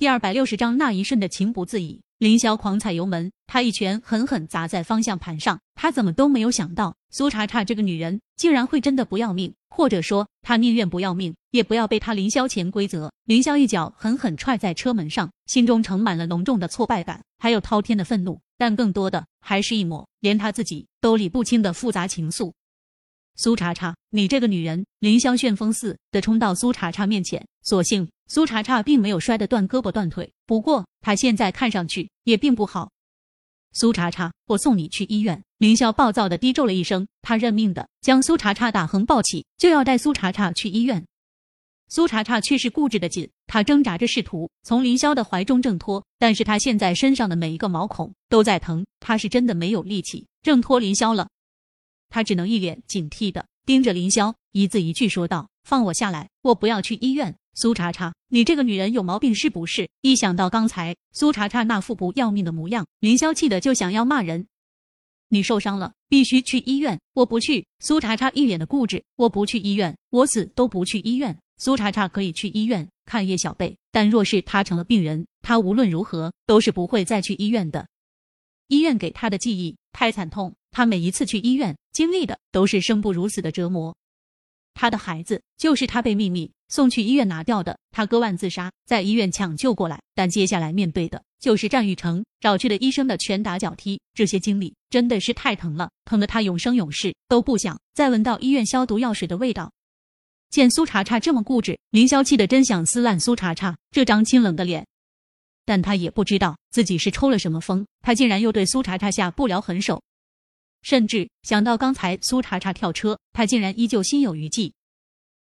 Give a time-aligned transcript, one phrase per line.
[0.00, 2.00] 第二百六十章那一瞬的情不自已。
[2.16, 5.60] 凌霄狂踩油门，他一拳狠狠砸在方向盘上。
[5.74, 13.12] 他怎么都没有想到，苏茶茶这个女人竟然会真的不要命，或者说，他宁愿不要命，也不要被他凌霄潜规则。
[13.26, 22.50] 凌霄一脚狠狠踹在车门上，心中盛满了浓重的挫败感，还有滔天的愤怒，但更多的还是一抹连他自己都理不清的复杂情愫。
[23.42, 24.84] 苏茶茶，你这个女人！
[24.98, 32.90] 林霄旋风似的冲到苏茶茶面前，所幸苏茶茶并没有摔得断胳膊断腿，不过她现在看上去也并不好。
[33.72, 35.42] 苏茶茶，我送你去医院！
[35.56, 41.06] 林霄暴躁的低咒了一声，他认命的将苏茶茶打横抱起，就要带苏茶茶去医院。
[41.88, 51.26] 苏茶茶却是固执的紧，他挣扎着试图从林霄的怀中挣脱，但是他现在身上的每一个毛孔都在疼，他是真的没有力气挣脱林霄了。
[52.10, 59.88] 他只能一脸警惕的盯着林霄，一字一句说道：“放我下来，我不要去医院。”苏茶茶，你这个女人有毛病是不是？
[60.02, 64.46] 一想到刚才苏茶茶那副不要命的模样，林霄气的就想要骂人。
[65.28, 67.00] 你受伤了，必须去医院。
[67.12, 67.66] 我不去。
[67.80, 71.38] 苏茶茶一脸的固执，我不去医院，我死都不去医院。
[71.58, 77.86] 苏茶茶可以去医院看叶小贝，但若是他成了病人，他无论如何都是不会再去医院的。
[78.68, 80.54] 医院给他的记忆太惨痛。
[80.70, 83.96] 他每一次去医院，经历的都是生不如死的折磨。
[84.74, 87.78] 他的孩子就是他被秘密送去医院拿掉的。
[87.90, 94.00] 他割腕自杀，在医院抢救过来，但接下来面对的就是战玉成找去的医生的拳打脚踢。
[94.14, 99.72] 这些经历真的是太疼了，疼得他永生永世都不想再闻到医院消毒药水的味道。
[100.50, 104.86] 见苏茶茶这么固执，林霄气的真想撕烂苏茶茶这张清冷的脸。
[105.64, 110.02] 但他也不知道自己是抽了什么风，他竟然又对苏茶茶下不了狠手。
[110.82, 114.72] 甚至想到刚才苏茶茶跳车，他竟然依旧心有余悸。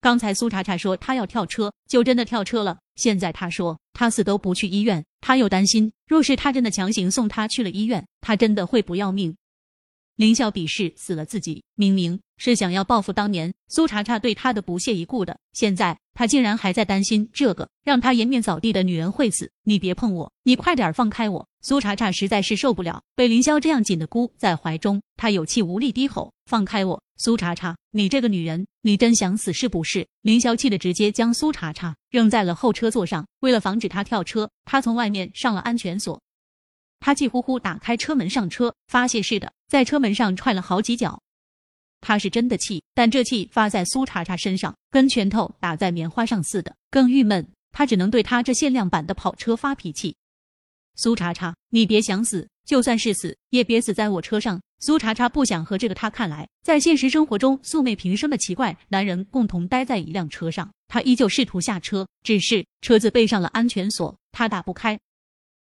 [0.00, 2.78] 刚才苏茶茶说他要跳车，就真的跳车了。
[2.94, 9.36] 现在他说他死都不去医院，他又担心，若是他真的强行送他去了医院，他真的会不要命。
[10.16, 19.52] 凌霄鄙视死了自己，明明是想要报复当年苏茶茶对他的不屑一顾的，现在他竟然还在担心这个让他颜面扫地的女人会死。
[19.62, 21.46] 你别碰我，你快点放开我！
[21.60, 27.76] 苏茶茶实在是受不了被林霄这样紧的箍在怀中，他有气无力低吼：“放开我，苏茶茶！
[27.90, 36.22] 你这个女人，你真想死是不是？”林霄气的直接将苏茶茶扔在了后车座上，为了防止他跳车，他从外面上了安全锁。
[37.00, 41.20] 他气呼呼打开车门上车，发泄似的在车门上踹了好几脚。
[42.00, 47.46] 他是真的气，但这气发在苏茶茶身上，跟拳头打在棉花上似的，更郁闷。
[47.72, 50.16] 他只能对他这限量版的跑车发脾气。
[50.94, 54.60] 苏茶茶，你别想死，就算是死，也别死在我车上。
[54.78, 60.70] 苏茶茶不想和这个他看来在现实生活中素昧平生的奇怪男人共同待在一辆车上。
[60.88, 64.98] 他依旧试图下车，只是车子背上了安全锁，他打不开。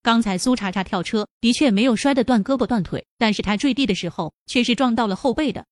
[0.01, 5.65] 刚才苏茶茶跳车的确没有摔得断胳膊断腿，但是他坠地的时候却是撞到了后背的。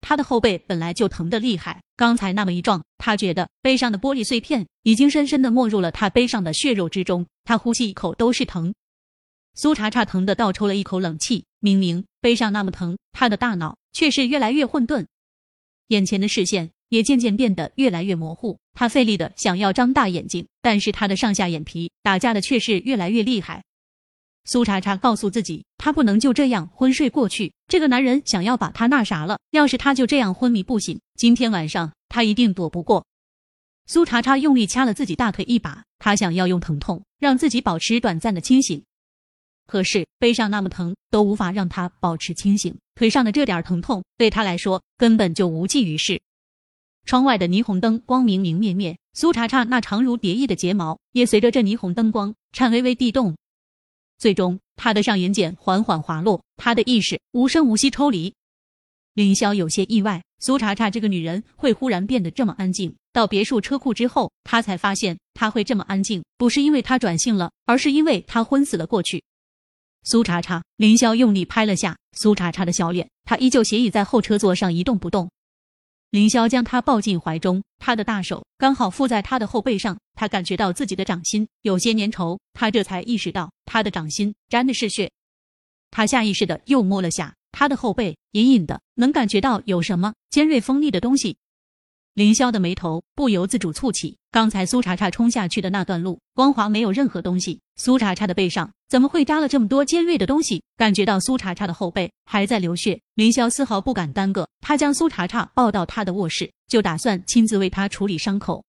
[0.00, 8.74] 他的后背本来就疼得厉害，刚才那么一撞，他觉得背上的玻璃碎片已经深深的没入了他背上的血肉之中，他呼吸一口都是疼。
[9.54, 15.06] 苏茶茶疼得倒抽了一口冷气，明明背上那么疼，他的大脑却是越来越混沌，
[15.86, 16.72] 眼前的视线。
[16.92, 18.58] 也渐渐变得越来越模糊。
[18.74, 23.64] 他费力的想要张大眼睛，但是他的上下眼皮打架的却是越来越厉害。
[24.44, 27.54] 苏茶茶告诉自己，他不能就这样昏睡过去。
[27.66, 33.06] 这个男人想要把他那啥了，要是他就这样昏迷不醒，今天晚上他一定躲不过。
[33.86, 38.84] 苏茶茶用力掐了自己大腿一把，他想要用疼痛让自己保持短暂的清醒。
[39.66, 42.76] 可是背上那么疼，都无法让他保持清醒。
[42.94, 46.20] 腿上的这点疼痛对他来说根本就无济于事。
[47.04, 53.36] 窗外的霓虹灯光明明灭灭，苏茶茶那长如蝶翼的睫毛也随着这霓虹灯光颤巍巍地动。
[54.18, 58.34] 最终，她的上眼睑缓缓滑落，她的意识无声无息抽离。
[59.14, 62.94] 凌霄有些意外，苏茶茶这个女人会忽然变得这么安静。
[63.12, 69.22] 到别墅车库之后，他才发现她会这么安静，不是因为她转性了，而是因为她昏死了过去。
[70.04, 75.30] 苏茶茶，凌霄用力拍了下苏茶茶的小脸，她依旧斜倚在后车座上一动不动。
[76.12, 85.10] 凌霄将她抱进怀中，他的大手刚好附在她的后背上，他感觉到自己的掌心有些粘稠，他这才意识到他的掌心沾的是血，
[85.90, 91.38] 他下意识的又摸了下他的后背，隐隐的能感觉到有什么尖锐锋利的东西。
[92.14, 94.18] 凌霄的眉头不由自主蹙起。
[94.30, 97.60] 刚才苏茶茶冲下去的那段路，光滑没有任何东西。
[97.76, 100.62] 苏茶茶的背上怎么会扎了这么多尖锐的东西？
[100.76, 108.62] 感觉到苏茶茶的后背还在流血，凌霄丝毫不敢耽搁，他将苏茶茶抱到他的卧室，就打算亲自为他处理伤口。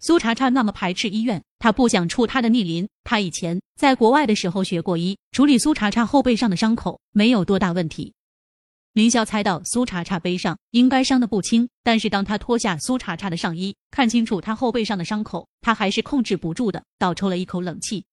[0.00, 2.86] 苏茶茶那么排斥医院，他不想触他的逆鳞。
[3.02, 8.12] 他以前在国外的时候学过医，处理苏茶茶后背上的伤口没有多大问题。
[8.98, 18.04] 林霄猜到苏茶茶背上应该伤得不轻，但是当他脱下苏茶茶的上衣，看清楚他后背上的伤口，他还是控制不住的倒抽了一口冷气。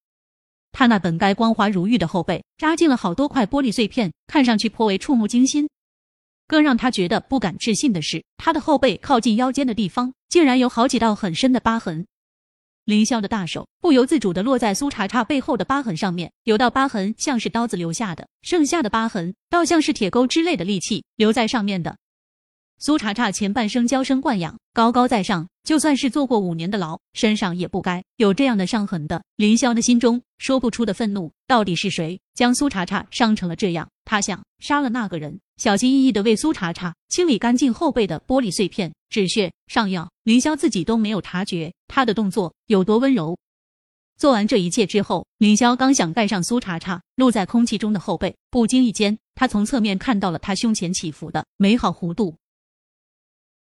[0.72, 5.68] 他那本该光滑如玉的后背扎进了好多块玻璃碎片，看上去颇为触目惊心。
[6.48, 12.06] 更让他觉得不敢置信的是，他的后背靠近腰间的地方竟然有好几道很深的疤痕。
[12.86, 21.98] 凌霄的大手不由自主地落在苏茶茶背后的疤痕上面，有道疤痕像是刀子留下的，剩下的疤痕倒像是铁钩之类的利器留在上面的。
[22.78, 29.24] 苏茶茶前半生娇生惯养，高高在上，就算是坐过五年的牢，身上也不该有这样的伤痕的。
[29.38, 33.88] 林霄的心中说不出的愤怒，到底是谁将苏茶茶伤成了这样？
[34.04, 35.40] 他想杀了那个人。
[35.56, 43.38] 小心翼翼地为苏茶茶清理干净后背的玻璃碎片、止血、上药，林霄自己都没有察觉他的动作有多温柔。
[44.18, 52.36] 做完这一切之后，林霄刚想盖上苏茶茶露在空气中的后背，不经意间，他从侧面看到了他胸前起伏的美好弧度。